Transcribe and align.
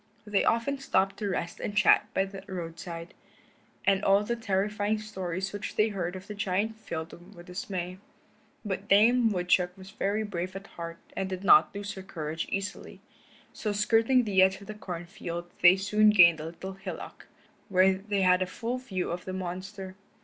They 0.25 0.43
often 0.43 0.79
stopped 0.79 1.17
to 1.17 1.29
rest 1.29 1.59
and 1.59 1.77
chat 1.77 2.11
by 2.15 2.25
the 2.25 2.43
roadside, 2.47 3.13
and 3.85 4.03
all 4.03 4.23
the 4.23 4.35
terrifying 4.35 4.97
stories 4.97 5.53
which 5.53 5.75
they 5.75 5.89
heard 5.89 6.15
of 6.15 6.25
the 6.25 6.33
giant 6.33 6.75
filled 6.79 7.11
them 7.11 7.25
with 7.35 7.45
secret 7.45 7.45
dismay. 7.45 7.97
But 8.65 8.87
Dame 8.87 9.29
Woodchuck 9.31 9.77
was 9.77 9.91
very 9.91 10.23
brave 10.23 10.55
at 10.55 10.65
heart 10.65 10.97
and 11.15 11.29
did 11.29 11.43
not 11.43 11.75
lose 11.75 11.93
her 11.93 12.01
courage 12.01 12.47
easily. 12.49 12.99
So 13.53 13.73
skirting 13.73 14.23
the 14.23 14.41
edge 14.41 14.59
of 14.59 14.65
the 14.65 14.73
corn 14.73 15.05
field 15.05 15.51
they 15.61 15.77
soon 15.77 16.09
gained 16.09 16.39
a 16.39 16.45
little 16.45 16.73
hillock, 16.73 17.27
where 17.69 17.93
they 17.93 18.23
had 18.23 18.41
a 18.41 18.47
full 18.47 18.79
view 18.79 19.11
of 19.11 19.25
the 19.25 19.33
monster. 19.33 19.93